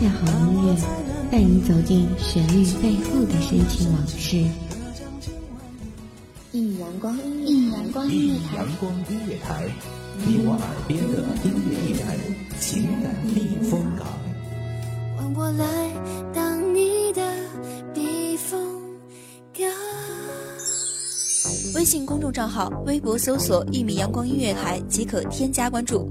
[0.00, 0.74] 下好音乐，
[1.30, 4.38] 带你走进旋律背后的深情往事。
[6.52, 9.68] 一米阳光，一米阳光音乐台，阳光音乐台，
[10.26, 12.16] 你我耳边的音乐驿站，
[12.58, 14.06] 情感避风港。
[15.18, 15.92] 换我来
[16.32, 17.20] 当你的
[17.92, 18.58] 避风
[19.52, 19.68] 港。
[21.74, 26.10] 微信公众账号、微博搜索“一米阳光音乐台”即可添加关注。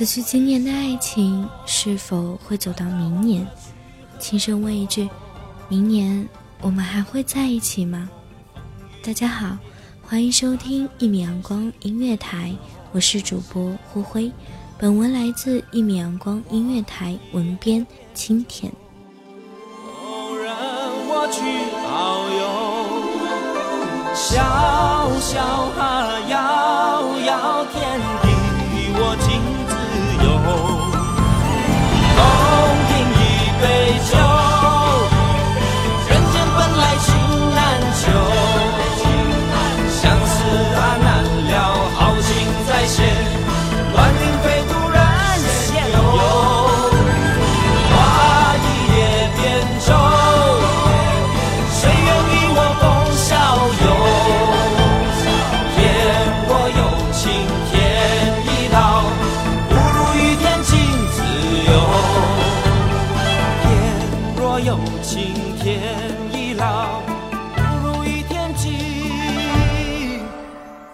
[0.00, 3.46] 此去经年的爱情是否会走到明年？
[4.18, 5.06] 轻声问一句：
[5.68, 6.26] 明年
[6.62, 8.08] 我们还会在一起吗？
[9.04, 9.58] 大家好，
[10.00, 12.50] 欢迎收听一米阳光音乐台，
[12.92, 14.32] 我是主播胡辉。
[14.78, 18.72] 本文来自一米阳光音乐台，文编清甜。
[24.14, 26.49] 小小哈遥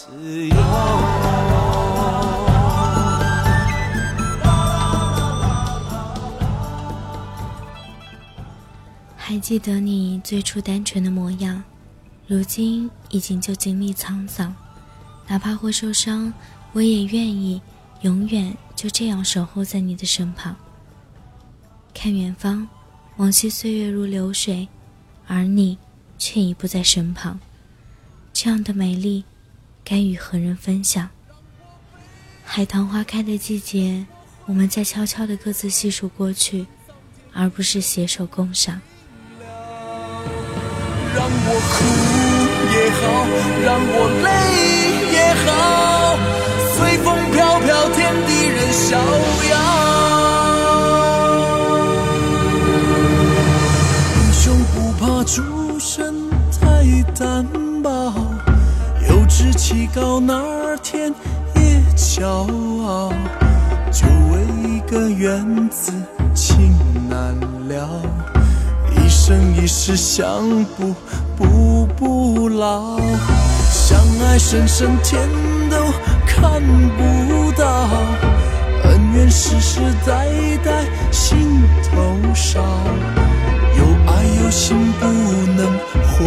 [0.00, 0.56] 自由
[9.14, 11.62] 还记得你最初单纯的模样，
[12.26, 14.56] 如今已经就经历沧桑，
[15.28, 16.32] 哪怕会受伤，
[16.72, 17.60] 我也愿意
[18.00, 20.56] 永远就这样守候在你的身旁。
[21.92, 22.66] 看远方，
[23.18, 24.66] 往昔岁月如流水，
[25.26, 25.76] 而你
[26.16, 27.38] 却已不在身旁。
[28.32, 29.24] 这样的美丽，
[29.90, 31.08] 该与何人分享？
[32.44, 34.06] 海棠花开的季节，
[34.46, 36.64] 我们在悄悄地各自细数过去，
[37.32, 38.80] 而不是携手共赏。
[41.12, 41.82] 让我哭
[42.70, 43.02] 也好，
[43.64, 44.30] 让我累
[45.10, 45.50] 也好，
[46.76, 48.94] 随风飘飘，天地任逍
[59.92, 61.12] 志气高，哪天
[61.56, 62.26] 也骄
[62.86, 63.12] 傲。
[63.92, 65.92] 就为一个缘字，
[66.34, 66.72] 情
[67.08, 67.34] 难
[67.68, 68.02] 了。
[68.96, 70.94] 一生一世相不
[71.36, 72.98] 不不老，
[73.70, 75.28] 相爱深深天
[75.68, 75.76] 都
[76.26, 76.62] 看
[76.96, 77.88] 不到，
[78.84, 80.28] 恩怨世世代
[80.64, 82.60] 代心头烧，
[83.76, 85.66] 有爱有心不能
[86.06, 86.24] 活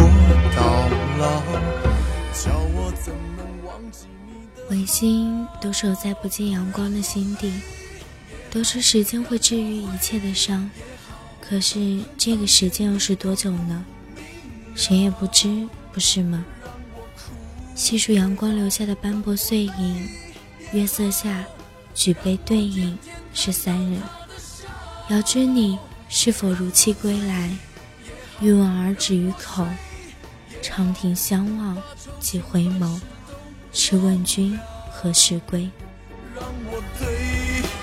[0.54, 0.62] 到
[1.18, 1.42] 老，
[4.84, 4.86] 你的？
[4.86, 7.50] 心都守在不见阳光的心底，
[8.50, 10.70] 都说时间会治愈一切的伤。
[11.40, 13.84] 可是这个时间又是多久呢？
[14.74, 16.44] 谁也不知，不是吗？
[17.74, 20.08] 细数阳光留下的斑驳碎影，
[20.72, 21.44] 月色下
[21.94, 22.96] 举杯对饮
[23.32, 24.02] 是三人。
[25.08, 25.78] 遥知你
[26.08, 27.50] 是否如期归来？
[28.40, 29.66] 欲望而止于口，
[30.60, 31.82] 长亭相望
[32.20, 33.00] 几回眸。
[33.72, 34.56] 试问君
[35.04, 35.68] 何时归？
[36.34, 37.06] 让我对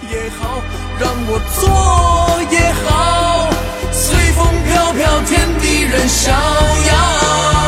[0.10, 0.60] 也好，
[1.00, 3.48] 让我错也好。
[3.92, 7.61] 随风飘飘，天地任逍遥。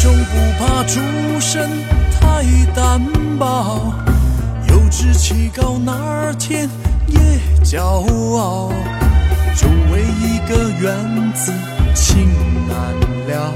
[0.00, 1.00] 雄不怕出
[1.40, 1.68] 身
[2.20, 3.02] 太单
[3.36, 3.92] 薄，
[4.68, 6.70] 有志气高，哪天
[7.08, 7.18] 也
[7.64, 7.82] 骄
[8.36, 8.70] 傲。
[9.56, 11.52] 就为一个缘字，
[11.96, 12.28] 情
[12.68, 12.94] 难
[13.26, 13.52] 了，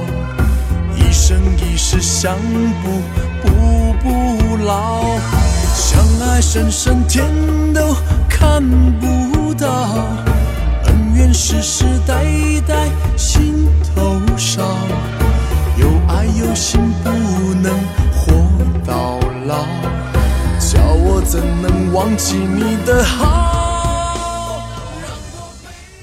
[0.97, 2.37] 一生一世想
[2.83, 3.01] 补
[3.41, 5.05] 补不老，
[5.77, 7.25] 相爱深深天
[7.73, 7.95] 都
[8.29, 8.61] 看
[8.99, 10.09] 不到，
[10.87, 12.25] 恩怨世世代
[12.67, 12.89] 代
[21.93, 24.67] 忘记你的好？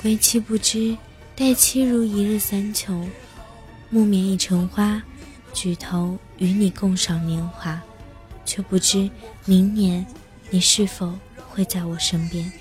[0.03, 0.95] 归期不知，
[1.36, 2.94] 待期如一日三秋。
[3.89, 5.01] 木棉已成花，
[5.51, 7.81] 举头与你共赏年华，
[8.45, 9.09] 却不知
[9.45, 10.06] 明年
[10.51, 11.12] 你是否
[11.50, 12.51] 会在我身边。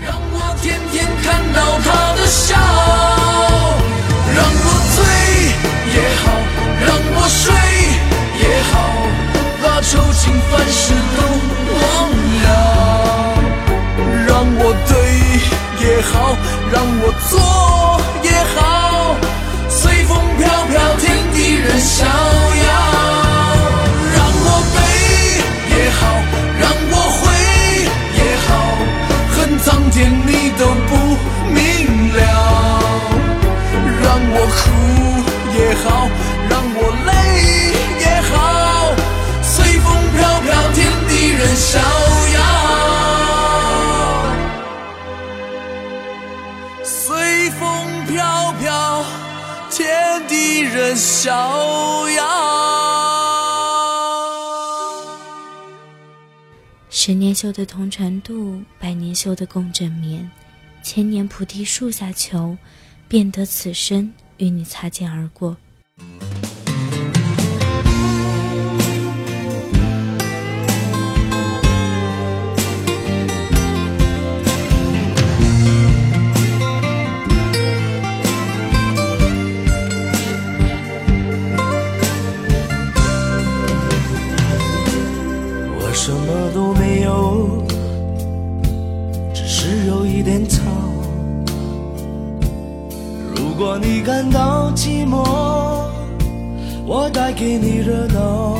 [0.00, 2.56] 让我天天看到他的笑，
[4.36, 5.02] 让我醉
[5.96, 6.30] 也好，
[6.86, 7.52] 让我睡
[9.82, 11.22] 愁情烦事都
[11.74, 11.84] 忘
[12.42, 12.46] 了。
[14.26, 14.92] 让我对
[15.84, 16.36] 也好，
[16.70, 17.30] 让我错
[51.22, 52.24] 逍遥。
[56.88, 60.30] 十年修得同船渡，百年修得共枕眠，
[60.82, 62.56] 千年菩提树下求，
[63.06, 65.54] 便得此生与你擦肩而过。
[93.60, 95.18] 如果你感到寂寞，
[96.86, 98.56] 我带给你热闹。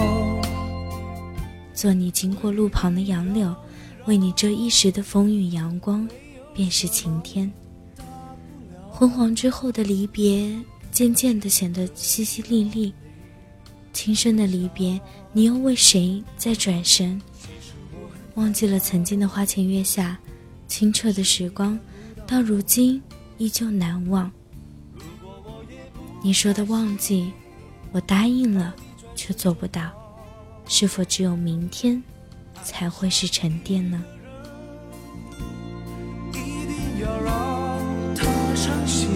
[1.73, 3.57] 做你经过路旁的杨柳，
[4.05, 6.07] 为你遮一时的风雨阳光，
[6.53, 7.51] 便是晴天。
[8.91, 10.55] 昏黄之后的离别，
[10.93, 12.93] 渐渐的显得淅淅沥沥。
[13.95, 15.01] 轻声的离别，
[15.33, 17.19] 你又为谁在转身？
[18.35, 20.19] 忘记了曾经的花前月下，
[20.69, 21.81] 清澈的时光，
[22.27, 23.03] 到如今
[23.39, 24.31] 依旧难忘。
[26.23, 27.33] 你说的忘记，
[27.93, 28.75] 我答应了，
[29.15, 29.91] 却做不到。
[30.67, 32.01] 是否只有明天，
[32.63, 34.05] 才会是沉淀呢？
[36.31, 37.81] 一定要让
[38.15, 38.25] 他
[38.55, 39.09] 伤心。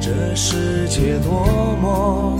[0.00, 1.44] 这世界多
[1.82, 2.38] 么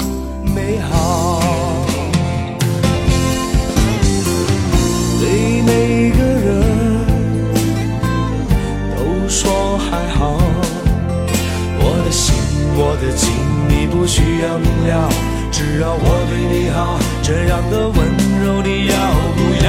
[13.01, 13.33] 的情，
[13.69, 15.09] 你不需要明了，
[15.51, 17.97] 只要我对你好，这样的温
[18.45, 18.95] 柔你要
[19.37, 19.69] 不要？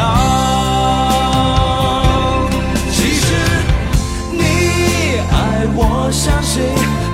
[2.91, 3.25] 其实
[4.31, 4.41] 你
[5.31, 5.79] 爱我
[6.11, 6.61] 像谁，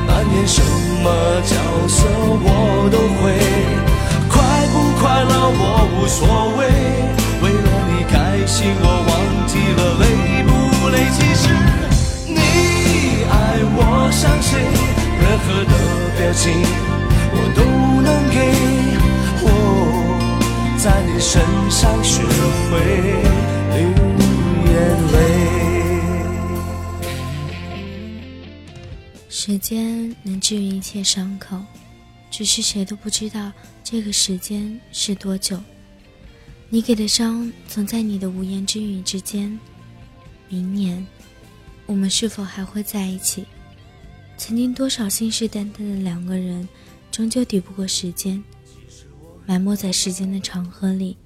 [0.08, 0.60] 扮演什
[1.04, 1.06] 么
[1.46, 1.54] 角
[1.88, 3.38] 色我都会，
[4.28, 4.42] 快
[4.74, 5.62] 不快乐我
[5.94, 6.26] 无所
[6.58, 6.67] 谓，
[16.38, 16.54] 表情
[17.34, 17.62] 我都
[18.04, 18.38] 能给。
[19.42, 19.50] 我
[20.78, 21.42] 在你身
[21.72, 22.22] 上学
[22.70, 22.78] 会
[23.74, 23.80] 流
[24.68, 24.72] 眼
[25.12, 25.16] 泪。
[29.28, 31.60] 时间能治愈一切伤口，
[32.30, 33.52] 只是谁都不知道
[33.84, 35.60] 这个时间是多久。
[36.70, 39.60] 你给的伤，总在你的无言之语之间。
[40.50, 41.04] 明年，
[41.88, 43.44] 我们是否还会在一起？
[44.38, 46.70] 曾经多少信誓旦旦的两个人，
[47.12, 48.42] 终究抵不过时间。
[49.46, 51.18] 埋没在时间的长河里，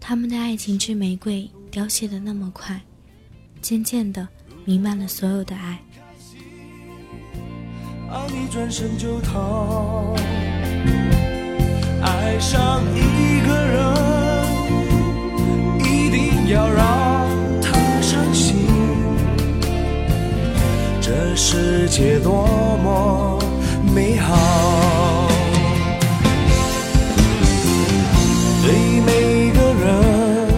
[0.00, 2.80] 他们的爱情之玫瑰凋谢的那么快，
[3.60, 4.26] 渐渐的
[4.64, 5.80] 弥漫了所有的爱。
[12.02, 13.94] 爱，上一个人，
[15.80, 17.05] 一定要让
[21.38, 22.46] 世界多
[22.78, 23.38] 么
[23.94, 25.28] 美好
[28.64, 30.48] 对每个人。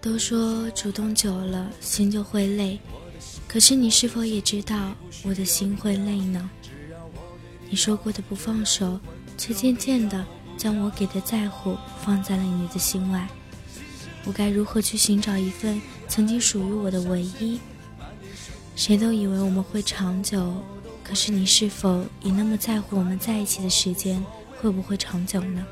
[0.00, 2.80] 都说主动久了心就会累。
[3.46, 6.48] 可是你是否也知道我的心会累呢？
[7.68, 8.98] 你说过的不放手
[9.36, 10.24] 却渐渐的
[10.56, 13.28] 将我给的在乎放在了你的心外。
[14.24, 17.60] 我该如何去寻找一份曾经属于我的唯一？
[18.76, 20.52] 谁都以为我们会长久，
[21.02, 24.22] 可是你是否也那么在乎我们在一起的时间
[24.60, 25.64] 会不会长久呢？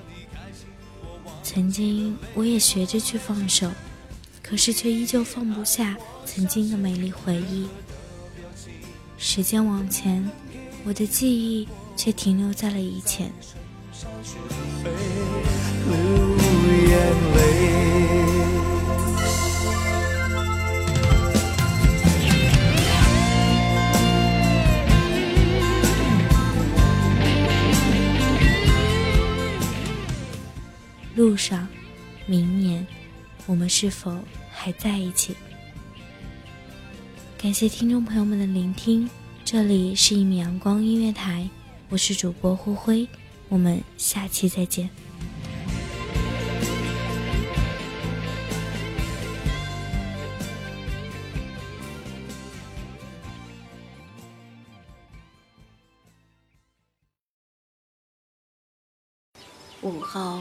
[1.43, 3.71] 曾经我也学着去放手，
[4.43, 7.67] 可是却依旧放不下曾经的美丽回忆。
[9.19, 10.31] 时间往前，
[10.85, 13.33] 我的记忆却停留在了以前。
[31.23, 31.69] 路上，
[32.27, 32.85] 明年，
[33.47, 34.19] 我们是否
[34.51, 35.37] 还在一起？
[37.39, 39.09] 感谢听众朋友们的聆听，
[39.45, 41.49] 这里是一米阳光音乐台，
[41.91, 43.09] 我是主播灰灰，
[43.49, 44.91] 我们下期再见。
[59.83, 60.41] 午后。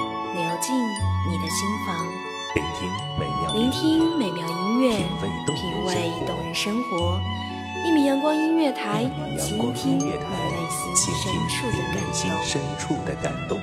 [0.71, 0.79] 进
[1.27, 2.07] 你的心房。
[2.55, 2.63] 聆
[3.69, 4.95] 听美妙，音乐，
[5.53, 7.19] 品味动人生活。
[7.85, 9.03] 一米阳光音乐台，
[9.37, 10.17] 倾听你内
[12.13, 13.59] 心深处的感动。